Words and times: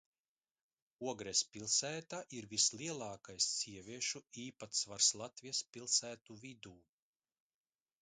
Ogres 1.11 1.41
pilsētā 1.57 2.21
ir 2.39 2.47
vislielākais 2.55 3.51
sieviešu 3.59 4.25
īpatsvars 4.47 5.13
Latvijas 5.23 5.65
pilsētu 5.77 6.43
vidū. 6.49 6.79